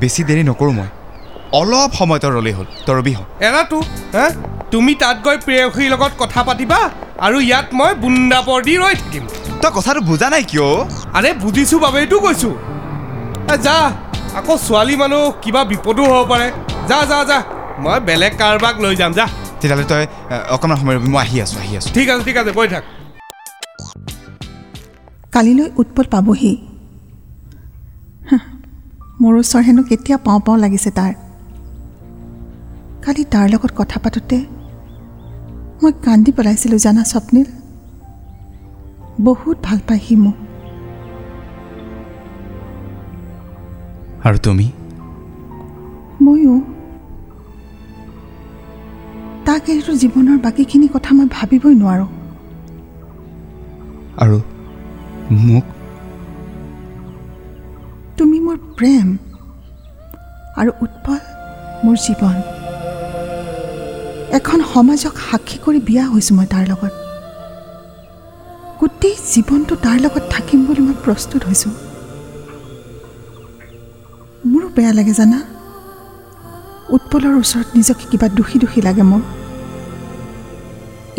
বেছি 0.00 0.20
দেৰি 0.28 0.42
নকৰোঁ 0.50 0.74
মই। 0.78 0.88
অলপ 1.58 1.90
সময় 1.98 2.20
তই 2.22 2.30
ৰ'লেই 2.36 2.54
হ'ল। 2.58 2.66
তই 2.86 2.94
ৰবি 2.98 3.12
হ। 3.18 3.20
এৰাটো 3.48 3.78
হে? 4.16 4.26
তুমি 4.72 4.92
তাত 5.02 5.16
গৈ 5.26 5.36
প্ৰেয়সীৰ 5.46 5.88
লগত 5.94 6.12
কথা 6.22 6.40
পাতিবা 6.48 6.80
আৰু 7.26 7.36
ইয়াত 7.48 7.68
মই 7.78 7.92
বুন্দাপৰ 8.02 8.58
দি 8.66 8.74
ৰৈ 8.82 8.94
থাকিম। 9.02 9.24
তই 9.64 9.72
কথাটো 9.78 10.00
বুজা 10.10 10.28
নাই 10.34 10.44
কিয়? 10.50 10.68
আৰে 11.16 11.30
বুজিছোঁ 11.42 11.78
বাবেইতো 11.84 12.16
কৈছোঁ। 12.24 12.54
এ 13.52 13.54
যা 13.66 13.76
আকৌ 14.38 14.54
ছোৱালী 14.66 14.94
মানুহ 15.02 15.22
কিবা 15.42 15.60
বিপদো 15.70 16.02
হ'ব 16.12 16.22
পাৰে। 16.32 16.46
যা 16.90 16.98
যা 17.10 17.18
যা 17.30 17.38
মই 17.82 17.98
বেলেগ 18.08 18.32
কাৰোবাক 18.40 18.74
লৈ 18.84 18.94
যাম 19.00 19.12
যা। 19.18 19.24
তেতিয়াহ'লে 19.60 19.86
তই 19.92 20.04
অকণমান 20.54 20.76
সময় 20.80 20.96
ৰবি 20.98 21.08
মই 21.14 21.20
আহি 21.24 21.36
আছোঁ 21.44 21.58
আহি 21.64 21.72
আছোঁ। 21.78 21.90
ঠিক 21.96 22.06
আছে 22.12 22.22
ঠিক 22.28 22.36
আছে 22.40 22.52
গৈ 22.58 22.68
থাক। 22.72 22.84
কালিলৈ 25.34 25.66
উৎপল 25.80 26.06
পাবহি। 26.14 26.52
মোৰ 29.20 29.34
ওচৰ 29.40 29.62
হেনো 29.66 29.82
কেতিয়া 29.90 30.16
পাওঁ 30.26 30.40
পাওঁ 30.46 30.58
লাগিছে 30.64 30.90
তাৰ। 30.98 31.12
কালি 33.04 33.22
তাৰ 33.32 33.46
লগত 33.52 33.72
কথা 33.80 33.96
পাতোতে 34.04 34.38
মই 35.80 35.92
কান্দি 36.06 36.30
পেলাইছিলোঁ 36.36 36.78
জানা 36.86 37.02
স্বপ্নীল? 37.12 37.48
বহুত 39.20 39.56
ভাল 39.62 39.78
পায় 39.88 40.00
সি 40.00 40.16
মোক। 40.16 40.34
আৰু 44.24 44.38
তুমি? 44.38 44.70
ময়ো। 46.22 46.60
তাক 49.46 49.68
এইটো 49.68 49.92
জীৱনৰ 49.92 50.38
বাকীখিনি 50.38 50.88
কথা 50.88 51.10
মই 51.14 51.26
ভাবিবই 51.30 51.74
নোৱাৰোঁ। 51.74 52.06
আৰু 54.16 54.38
মোক? 55.30 55.64
তুমি 58.18 58.40
মোৰ 58.40 58.56
প্ৰেম 58.56 59.16
আৰু 60.56 60.70
উৎপল 60.82 61.18
মোৰ 61.84 61.96
জীৱন। 61.96 62.36
এখন 64.30 64.58
সমাজক 64.74 65.14
সাক্ষী 65.30 65.58
কৰি 65.64 65.80
বিয়া 65.80 66.04
হৈছোঁ 66.06 66.36
মই 66.36 66.46
তাৰ 66.46 66.64
লগত। 66.68 67.03
গোটেই 69.04 69.22
জীৱনটো 69.32 69.74
তাৰ 69.84 69.98
লগত 70.04 70.24
থাকিম 70.34 70.60
বুলি 70.66 70.82
মই 70.86 70.96
প্ৰস্তুত 71.04 71.42
হৈছোঁ। 71.48 71.72
মোৰো 74.50 74.68
বেয়া 74.76 74.92
লাগে 74.98 75.14
জানা? 75.20 75.38
উৎপলৰ 76.96 77.34
ওচৰত 77.42 77.68
নিজকে 77.78 78.04
কিবা 78.10 78.26
দোষী 78.38 78.56
দোষী 78.62 78.80
লাগে 78.88 79.04
মোৰ। 79.10 79.22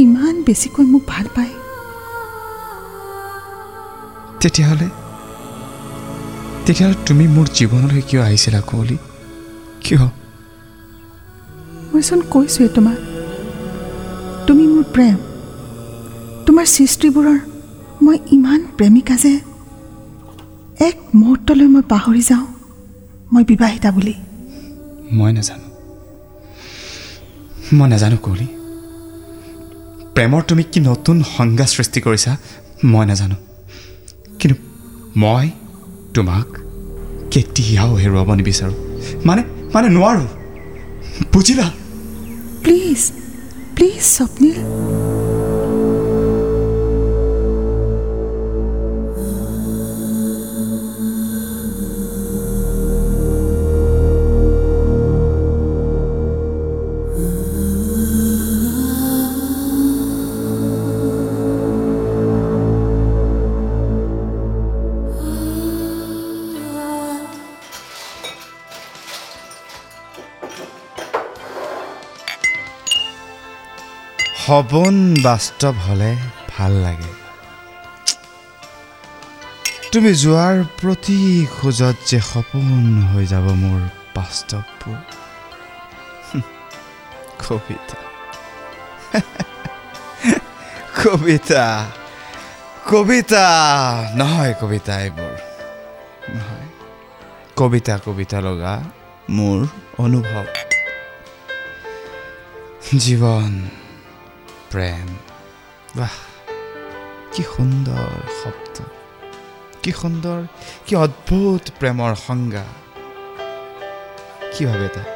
ইমান 0.05 0.35
বেছিকৈ 0.47 0.85
মোক 0.93 1.03
ভাল 1.13 1.25
পায়। 1.35 1.53
তেতিয়াহ'লে 4.41 4.87
তেতিয়াহ'লে 6.65 6.97
তুমি 7.07 7.25
মোৰ 7.35 7.47
জীৱনলৈ 7.57 8.01
কিয় 8.09 8.21
আহিছিলা 8.27 8.59
কুঁৱলী? 8.69 8.97
কিয়? 9.83 10.05
মইচোন 11.91 12.19
কৈছোঁৱে 12.33 12.67
তোমাক। 12.75 12.99
তুমি 14.47 14.63
মোৰ 14.73 14.85
প্ৰেম। 14.95 15.17
তোমাৰ 16.45 16.65
সৃষ্টিবোৰৰ 16.77 17.39
মই 18.01 18.17
ইমান 18.31 18.65
প্ৰেমিকা 18.77 19.15
যে 19.15 19.39
এক 20.79 20.97
মুহূৰ্তলৈ 21.15 21.67
মই 21.67 21.81
পাহৰি 21.89 22.21
যাওঁ 22.21 22.45
মই 23.33 23.43
বিবাহিতা 23.43 23.91
বুলি। 23.91 24.13
মই 25.11 25.33
নাজানো। 25.33 25.67
মই 27.73 27.89
নাজানো 27.89 28.17
কুঁৱলী। 28.17 28.47
প্ৰেমৰ 30.13 30.41
তুমি 30.41 30.63
কি 30.63 30.79
নতুন 30.79 31.23
সংজ্ঞা 31.37 31.65
সৃষ্টি 31.65 32.01
কৰিছা 32.01 32.37
মই 32.83 33.05
নাজানো। 33.05 33.35
কিন্তু 34.39 34.61
মই 35.17 35.49
তোমাক 36.13 36.47
কেতিয়াও 37.31 37.95
হেৰুৱাব 37.95 38.33
নিবিচাৰোঁ। 38.33 38.73
মানে 39.25 39.43
মানে 39.73 39.87
নোৱাৰোঁ। 39.87 40.27
বুজিলা? 41.33 41.71
Please 42.63 43.11
please 43.75 44.01
Swapnil. 44.01 44.55
সপোন 74.47 75.15
বাস্তৱ 75.23 75.71
হ'লে 75.71 76.15
ভাল 76.57 76.71
লাগে। 76.71 77.13
তুমি 79.91 80.13
যোৱাৰ 80.13 80.63
প্ৰতি 80.81 81.45
খোজত 81.45 81.95
যে 82.05 82.19
সপোন 82.21 83.03
হৈ 83.13 83.25
যাব 83.25 83.43
মোৰ 83.43 83.81
বাস্তৱবোৰ। 84.15 84.97
কবিতা। 87.39 87.97
কবিতা। 91.03 91.89
কবিতা। 92.89 93.45
নহয় 94.15 94.53
কবিতা 94.61 95.01
এইবোৰ। 95.01 95.35
নহয়। 96.35 96.67
কবিতা 97.55 97.97
কবিতা 98.05 98.41
লগা 98.41 98.83
মোৰ 99.29 99.67
অনুভৱ। 99.97 100.45
জীৱন। 102.99 103.84
প্ৰেম। 104.75 105.09
বাহ 105.97 106.15
কি 107.33 107.43
সুন্দৰ 107.43 108.15
শব্দ। 108.39 108.77
কি 109.83 109.91
সুন্দৰ 109.91 110.39
কি 110.85 110.95
অদ্ভুত 110.95 111.63
প্ৰেমৰ 111.79 112.15
সংজ্ঞা। 112.15 112.63
কি 114.53 114.65
ভাবে 114.65 114.87
তাই 114.95 115.07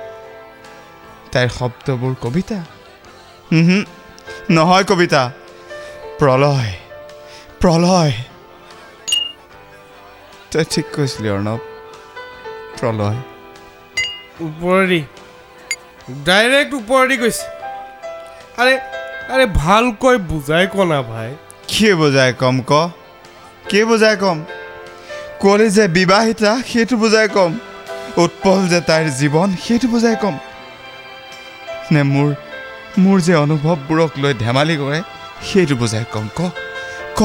তাইৰ 1.31 1.49
শব্দবোৰ 1.49 2.13
কবিতা? 2.21 2.59
নহয় 4.51 4.85
কবিতা। 4.91 5.21
প্ৰলয় 6.19 6.73
প্ৰলয়। 7.59 8.13
তই 10.51 10.65
ঠিক 10.71 10.85
কৈছিলি 10.95 11.29
অৰ্ণৱ। 11.29 11.59
প্ৰলয়। 12.79 13.19
ওপৰেদি। 14.45 15.01
ডাইৰেক্ট 16.25 16.71
ওপৰেদি 16.73 17.17
গৈছে। 17.17 17.45
আৰে 18.61 18.98
আৰে 19.33 19.45
ভালকৈ 19.63 20.17
বুজাই 20.29 20.65
ক 20.73 20.75
না 20.91 20.99
ভাই। 21.01 21.29
কি 21.67 21.89
বুজাই 21.93 22.31
কম 22.41 22.55
ক? 22.69 22.71
কি 23.69 23.79
বুজাই 23.89 24.15
কম? 24.23 24.37
কুঁৱলী 25.41 25.67
যে 25.77 25.85
বিবাহিতা 25.97 26.51
সেইটো 26.69 26.95
বুজাই 27.03 27.27
কম। 27.35 27.51
উৎপল 28.23 28.59
যে 28.71 28.79
তাইৰ 28.89 29.07
জীৱন 29.19 29.49
সেইটো 29.65 29.87
বুজাই 29.93 30.15
কম। 30.23 30.35
নে 31.91 32.01
মোৰ 32.13 32.29
মোৰ 33.03 33.17
যে 33.27 33.33
অনুভৱবোৰক 33.43 34.11
লৈ 34.21 34.33
ধেমালি 34.43 34.75
কৰে 34.81 34.99
সেইটো 35.47 35.75
বুজাই 35.81 36.05
কম 36.13 36.25
ক। 36.37 36.39
ক 37.19 37.21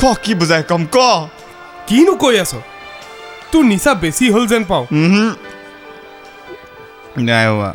ক 0.00 0.02
কি 0.22 0.32
বুজাই 0.40 0.62
কম 0.70 0.82
ক? 0.96 0.98
কিনো 1.88 2.14
কৈ 2.22 2.34
আছ? 2.42 2.52
তোৰ 3.52 3.62
নিচা 3.64 3.92
বেছি 4.02 4.24
হ'ল 4.34 4.44
যেন 4.46 4.62
পাওঁ। 4.64 4.84
নাই 7.26 7.44
হোৱা। 7.50 7.70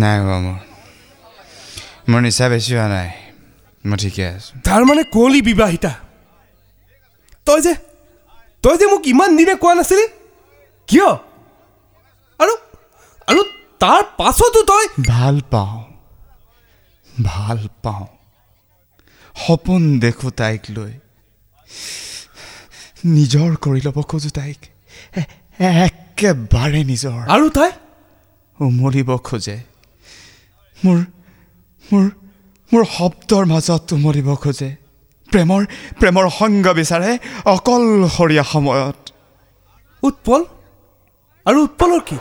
নাই 0.00 0.16
হোৱা 0.20 0.38
মোৰ। 0.44 0.69
মোৰ 2.10 2.20
নিচা 2.20 2.48
বেছি 2.48 2.72
হোৱা 2.74 2.86
নাই। 2.88 3.10
মই 3.84 3.96
ঠিকে 3.96 4.24
আছোঁ। 4.26 4.60
তাৰ 4.64 4.82
মানে 4.84 5.02
কুঁৱলী 5.04 5.40
বিবাহিতা। 5.42 5.92
তই 7.46 7.60
যে 7.60 7.74
তই 8.62 8.76
যে 8.78 8.86
মোক 8.86 9.02
ইমান 9.06 9.36
দিনে 9.36 9.54
কোৱা 9.54 9.74
নাছিলি 9.74 10.06
কিয়? 10.88 11.10
আৰু 12.40 12.54
আৰু 13.28 13.40
তাৰ 13.80 14.02
পাছতো 14.18 14.60
তই 14.62 14.86
ভাল 15.08 15.40
পাওঁ। 15.50 15.84
ভাল 17.24 17.68
পাওঁ। 17.82 18.06
সপোন 19.36 19.82
দেখোঁ 20.00 20.30
তাইক 20.30 20.62
লৈ। 20.70 20.92
নিজৰ 23.06 23.50
কৰি 23.56 23.80
ল'ব 23.84 24.02
খোজোঁ 24.02 24.30
তাইক। 24.30 24.60
একেবাৰে 25.60 26.80
নিজৰ। 26.84 27.20
আৰু 27.28 27.46
তাই? 27.50 27.70
উমলিব 28.60 29.10
খোজে। 29.16 29.56
মোৰ 30.84 30.98
মোৰ 31.92 32.04
মোৰ 32.72 32.84
শব্দৰ 32.96 33.44
মাজত 33.52 33.92
উমলিব 33.92 34.28
খোজে। 34.42 34.70
প্ৰেমৰ 35.30 35.62
প্ৰেমৰ 36.00 36.26
সংগ 36.38 36.66
বিচাৰে 36.78 37.10
অকলশৰীয়া 37.54 38.44
সময়ত। 38.52 38.98
উৎপল? 40.02 40.40
আৰু 41.46 41.58
উৎপলৰ 41.66 42.00
কি? 42.08 42.18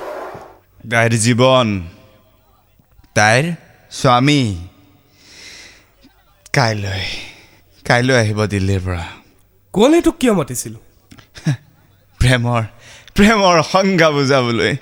তাইৰ 0.92 1.12
জীৱন। 1.26 1.68
তাইৰ 3.16 3.46
স্বামী। 3.92 4.42
কাইলৈ 6.54 7.04
কাইলৈ 7.86 8.16
আহিব 8.24 8.40
দিল্লীৰ 8.46 8.82
পৰা। 8.86 9.06
কুঁৱলী 9.74 10.00
তোক 10.02 10.16
কিয় 10.20 10.34
মাতিছিলোঁ? 10.34 10.82
প্ৰেমৰ 12.20 12.62
প্ৰেমৰ 13.16 13.56
সংজ্ঞা 13.74 14.10
বুজাবলৈ। 14.12 14.74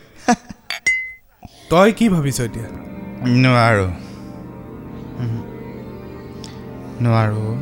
তই 1.70 1.90
কি 1.98 2.06
ভাবিছ 2.10 2.38
এতিয়া? 2.42 2.68
নোৱাৰোঁ। 3.44 4.07
নোৱাৰোঁ। 7.04 7.54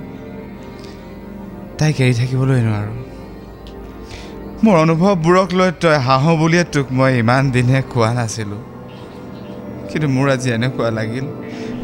তাইক 1.80 1.98
এৰি 2.06 2.13
থাকিবলৈ 2.20 2.60
নোৱাৰোঁ। 2.68 2.98
মোৰ 4.63 4.76
অনুভৱবোৰক 4.84 5.50
লৈ 5.60 5.72
তই 5.82 5.98
হাঁহো 6.08 6.32
বুলিয়ে 6.38 6.63
তোক 6.74 6.88
মই 6.98 7.12
ইমান 7.20 7.44
দিনে 7.52 7.80
কোৱা 7.91 8.12
নাছিলোঁ। 8.13 8.62
কিন্তু 9.89 10.08
মোৰ 10.15 10.28
আজি 10.36 10.50
এনেকুৱা 10.58 10.89
লাগিল। 10.98 11.26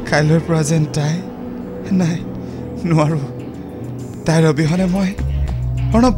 কাইলৈৰ 0.09 0.41
পৰা 0.47 0.61
যেন 0.69 0.83
তাই 0.95 1.13
নাই 1.99 2.17
নোৱাৰোঁ। 2.89 3.25
তাইৰ 4.25 4.43
অবিহনে 4.51 4.85
মই 4.95 5.09
অৰ্ণৱ 5.95 6.13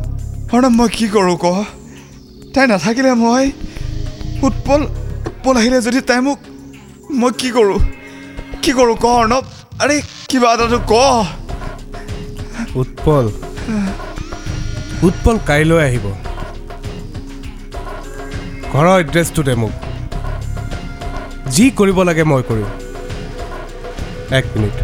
অৰ্ণৱ 0.53 0.71
মই 0.79 0.89
কি 0.97 1.05
কৰোঁ 1.15 1.37
ক 1.43 1.45
তাই 2.53 2.65
নাথাকিলে 2.67 3.11
মই 3.23 3.45
উৎপল 4.47 4.81
উৎপল 5.29 5.55
আহিলে 5.57 5.79
যদি 5.81 5.99
তাই 6.09 6.19
মোক 6.27 6.39
মই 7.19 7.31
কি 7.39 7.49
কৰোঁ? 7.51 7.79
কি 8.63 8.71
কৰোঁ 8.77 8.95
ক 9.03 9.05
অৰ্ণৱ 9.19 9.43
আৰে 9.83 9.95
কিবা 10.29 10.49
এটাতো 10.55 10.79
ক 10.91 10.93
উৎপল 12.81 13.25
উৎপল 15.07 15.35
কাইলৈ 15.49 15.79
আহিব 15.87 16.05
ঘৰৰ 18.71 18.95
এড্ৰেছটো 19.03 19.41
দে 19.47 19.55
মোক 19.61 19.73
যি 21.55 21.65
কৰিব 21.79 21.97
লাগে 22.09 22.23
মই 22.31 22.43
কৰিম 22.49 22.69
এক 24.37 24.45
মিনিট. 24.53 24.77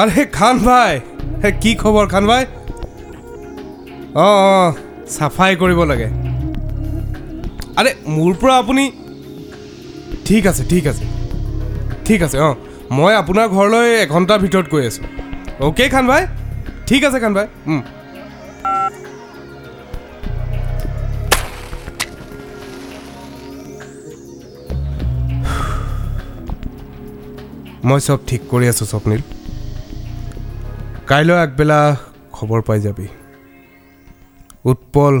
আৰে 0.00 0.22
খান 0.32 0.56
ভাই। 0.64 0.92
হে 1.42 1.50
কি 1.62 1.70
খবৰ 1.82 2.06
খান 2.12 2.24
ভাই? 2.26 2.42
অঁ। 4.24 4.70
চাফাই 5.16 5.52
কৰিব 5.62 5.80
লাগে। 5.90 6.08
আৰে 7.78 7.90
মোৰ 8.16 8.32
পৰা 8.40 8.54
আপুনি 8.62 8.84
ঠিক 10.26 10.42
আছে 10.50 10.62
ঠিক 10.72 10.84
আছে। 10.92 11.04
ঠিক 12.06 12.20
আছে 12.26 12.36
অঁ। 12.48 12.54
মই 12.98 13.12
আপোনাৰ 13.22 13.46
ঘৰলৈ 13.56 13.86
এঘণ্টাৰ 14.04 14.38
ভিতৰত 14.44 14.66
গৈ 14.74 14.82
আছোঁ। 14.90 15.04
অ'কে 15.66 15.86
খান 15.94 16.04
ভাই 16.10 16.22
ঠিক 16.88 17.00
আছে 17.08 17.18
খান 17.22 17.32
ভাই 17.38 17.46
মই 27.88 28.00
চব 28.06 28.18
ঠিক 28.28 28.40
কৰি 28.50 28.66
আছোঁ 28.72 28.86
স্বপ্নিল। 28.92 29.20
কাইলৈ 31.10 31.36
আগবেলা 31.44 31.78
খবৰ 32.36 32.60
পাই 32.68 32.78
যাবি। 32.86 33.06
উৎপল 34.64 35.14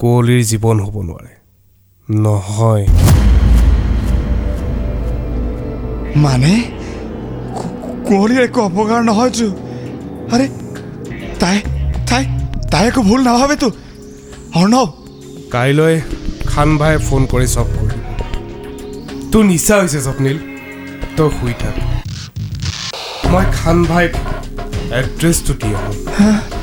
কুঁৱলীৰ 0.00 0.42
জীৱন 0.44 0.78
হ'ব 0.80 0.96
নোৱাৰে। 1.02 1.32
নহয়। 2.08 2.86
মানে? 6.16 6.52
কুঁৱলীৰ 8.06 8.40
একো 8.44 8.60
অপকাৰ 8.60 9.00
নহয়তো 9.04 9.46
আৰে 10.34 10.46
তাই 11.40 11.58
তাই 12.10 12.24
তাই 12.72 12.84
একো 12.88 13.00
ভুল 13.02 13.20
নাভাবেতো 13.22 13.68
অৰ্ণৱ! 14.54 14.86
কাইলৈ 15.50 15.94
খান 16.46 16.68
ভাই 16.78 16.94
ফোন 16.98 17.22
কৰি 17.26 17.46
চব 17.46 17.66
কৰি 17.76 17.94
দিব। 17.94 18.06
তোৰ 19.32 19.44
নিচা 19.44 19.74
হৈছে 19.80 20.00
স্বপ্নীল। 20.00 20.38
তই 21.16 21.28
শুই 21.40 21.54
থাক। 21.58 21.74
মই 23.32 23.44
খান 23.52 23.78
ভাইক 23.84 24.12
এড্ৰেছটো 24.92 25.52
দি 25.60 25.68
আহোঁ। 25.74 26.57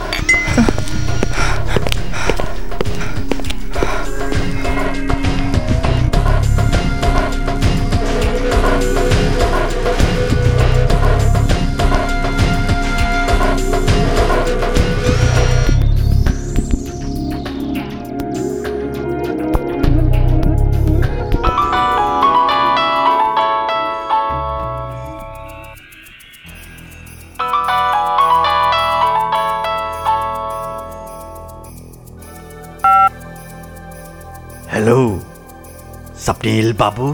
স্বপ্নীল 36.46 36.72
বাবু 36.78 37.06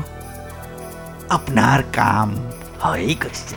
আপোনাৰ 1.36 1.80
কাম 1.98 2.30
হৈ 2.82 3.04
গৈছে 3.22 3.56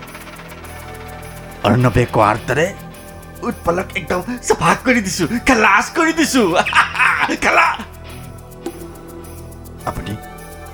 অৰ্ণৱে 1.65 2.05
কোৱাৰ 2.15 2.37
দৰে 2.49 2.67
উৎপলক 3.49 3.89
একদম 4.01 4.21
চাফা 4.49 4.71
কৰি 4.85 5.01
দিছো 5.07 5.25
খালাচ 5.49 5.87
কৰি 5.97 6.13
দিছো 6.21 6.43
খালা 7.45 7.67
আপুনি 9.89 10.13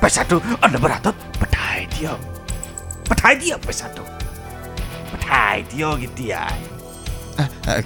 পইচাটো 0.00 0.36
অৰ্ণৱৰ 0.64 0.92
হাতত 0.96 1.16
পঠাই 1.40 1.80
দিয়ক 1.92 2.20
পঠাই 3.08 3.34
দিয়ক 3.42 3.60
পইচাটো 3.66 4.02
পঠাই 5.10 5.56
দিয়ক 5.70 5.98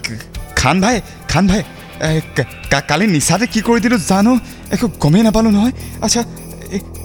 ক- 0.05 0.23
খান 0.61 0.77
ভাই 0.85 0.97
খান 1.31 1.45
ভাই 1.51 1.63
কালি 2.89 3.05
নিচাতে 3.07 3.47
কি 3.47 3.61
কৰি 3.67 3.81
দিলোঁ 3.85 4.01
জানো 4.11 4.33
একো 4.75 4.87
গমেই 5.03 5.23
নাপালোঁ 5.23 5.53
নহয় 5.57 5.75
আচ্ছা 6.03 6.23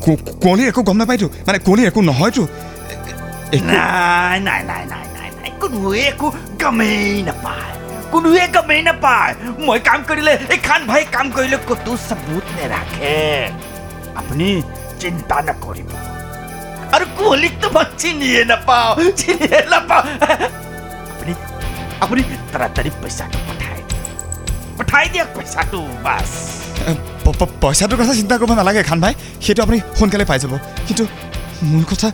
এই 0.07 0.15
কু- 0.15 0.39
কুঁৱলীৰ 0.41 0.67
একো 0.67 0.83
গম 0.83 0.97
নাপায়তো 0.97 1.29
মানে 1.47 1.59
কুঁৱলীৰ 1.59 1.87
একো 1.87 2.01
নহয়তো। 2.01 2.43
এ- 2.43 2.93
একো 2.93 3.65
নাই 3.65 4.39
নাই 4.39 4.63
নাই 4.63 4.85
নাই 4.85 5.05
নাই 5.13 5.29
নাই। 5.41 5.51
কোনোৱে 5.59 6.01
একো 6.01 6.31
গমেই 6.63 7.23
নাপায়। 7.23 7.79
কোনোৱে 8.11 8.47
গমেই 8.47 8.81
নাপায়। 8.81 9.35
মই 9.59 9.79
কাম 9.79 10.03
কৰিলে 10.07 10.37
এই 10.49 10.57
খান 10.57 10.85
ভাই 10.85 11.05
কাম 11.11 11.31
কৰিলে 11.31 11.57
ক'তো 11.57 11.97
চাবুত 12.09 12.43
নেৰাখে। 12.59 13.49
আপুনি 14.15 14.61
চিন্তা 14.99 15.41
নকৰিব। 15.41 15.89
আৰু 16.91 17.05
কুঁৱলীকতো 17.17 17.69
মই 17.69 17.83
চিনিয়ে 17.97 18.45
নাপাওঁ 18.45 19.11
চিনিয়ে 19.11 19.61
নাপাওঁ। 19.69 20.03
আপুনি 21.11 21.33
আপুনি 22.01 22.23
তাড়াতাড়ি 22.53 22.89
পইচাটো 22.89 23.39
পঠাই 23.47 23.81
দিয়ক। 23.89 24.79
পঠাই 24.79 25.09
দিয়ক 25.09 25.27
পইচাটো 25.35 25.87
বাছ। 26.03 26.27
এ, 26.87 26.93
প- 26.93 26.97
প- 26.97 27.18
পইচাটোৰ 27.63 27.97
কথা 28.01 28.13
চিন্তা 28.19 28.35
কৰিব 28.39 28.51
নালাগে 28.59 28.81
খান 28.89 28.99
ভাই। 29.03 29.13
সেইটো 29.43 29.59
আপুনি 29.65 29.77
সোনকালে 29.97 30.25
পাই 30.31 30.39
যাব। 30.43 30.53
কিন্তু 30.87 31.03
মূল 31.69 31.83
কথা 31.91 32.07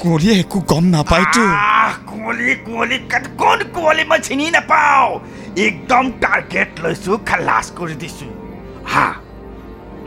কুঁৱলীয়ে 0.00 0.34
একো 0.42 0.58
গম 0.70 0.84
নাপায়তো। 0.94 1.44
কুঁৱলী 2.10 2.54
কুঁৱলী 2.66 2.96
কোন 3.40 3.58
কুঁৱলী 3.74 4.04
মই 4.10 4.18
চিনি 4.26 4.46
নাপাওঁ? 4.56 5.08
একদম 5.66 6.04
টাৰ্গেট 6.22 6.70
লৈছো 6.82 7.12
খালাচ 7.28 7.66
কৰি 7.78 7.94
দিছো। 8.02 8.28
হা 8.92 9.06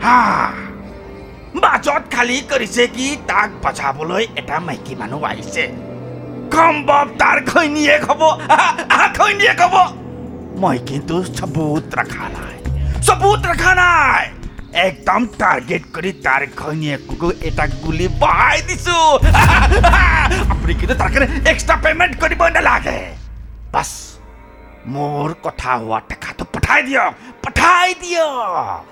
হা। 0.04 0.18
মাজত 1.62 2.02
খালী 2.14 2.36
কৰিছে 2.50 2.82
কি 2.96 3.06
তাক 3.28 3.48
বচাবলৈ 3.62 4.24
এটা 4.40 4.56
মাইকী 4.66 4.94
মানুহ 5.00 5.22
আহিছে। 5.30 5.64
সম্ভৱ 6.54 7.06
তাৰ 7.20 7.38
ঘৈণীয়েক 7.50 8.02
হ'ব। 8.10 8.22
ঘৈণীয়েক 9.18 9.60
হ'ব। 9.64 9.74
মই 10.62 10.78
কিন্তু 10.88 11.16
চবুত 11.36 11.84
ৰখা 11.98 12.26
নাই। 12.34 12.56
ৰখা 13.06 13.72
নাই 13.74 14.24
একদম 14.86 15.20
টাৰ্গেট 15.40 15.82
কৰি 15.94 16.10
তাৰ 16.24 16.42
ঘৈণীয়েককো 16.60 17.28
এটা 17.48 17.64
গুলি 17.82 18.06
বহাই 18.22 18.58
দিছো। 18.68 18.98
আপুনি 20.52 20.72
কিন্তু 20.80 20.94
তাৰ 21.00 21.10
কাৰণে 21.12 21.26
এক্সট্ৰা 21.52 21.76
পেমেণ্ট 21.84 22.14
কৰিব 22.22 22.42
নালাগে 22.56 22.98
বাছ 23.72 23.90
মোৰ 24.92 25.28
কথা 25.46 25.70
হোৱা 25.80 25.98
টেকাটো 26.08 26.44
পঠাই 26.54 26.80
দিয়ক 26.88 27.12
পঠাই 27.44 27.88
দিয়ক 28.02 28.82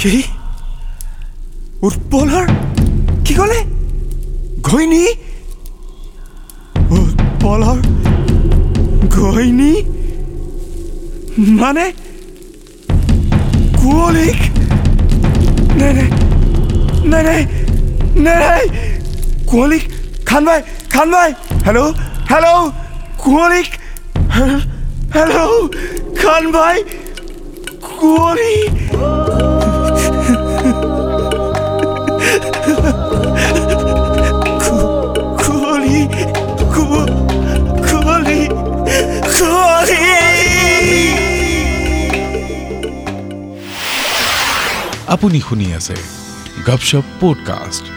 কি? 0.00 0.14
উৎপলৰ 1.86 2.44
কি 3.26 3.32
ক'লে 3.38 3.60
ঘৈণী? 4.68 5.04
উৎপলৰ 6.98 7.78
ঘৈণী 9.16 9.72
মানে 11.60 11.84
কুঁৱলীক 13.78 14.40
নাই 15.78 15.92
নাই 15.96 16.08
নাই 17.10 17.22
নাই 17.24 17.42
নাই 18.24 18.36
নাই 18.42 18.62
কুঁৱলীক 19.50 19.84
খান 20.28 20.42
ভাই 20.46 20.60
খান 20.94 21.08
ভাই 21.14 21.30
হেল্ল' 21.66 21.92
হেল্ল' 22.30 22.60
কুঁৱলীক 23.20 23.70
আপুনি 45.08 45.40
শুনি 45.40 45.74
আছে 45.74 45.96
গপশপ 46.66 47.02
পডকাষ্ট। 47.20 47.95